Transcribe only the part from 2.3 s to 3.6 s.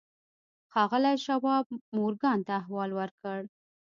ته احوال ورکړ.